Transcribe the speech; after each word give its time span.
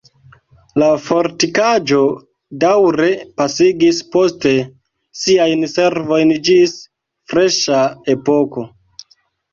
La 0.83 0.85
fortikaĵo 1.07 1.99
daŭre 2.63 3.09
pasigis 3.41 3.99
poste 4.15 4.55
siajn 5.25 5.69
servojn 5.77 6.35
ĝis 6.49 6.75
freŝa 7.35 7.83
epoko. 8.17 8.67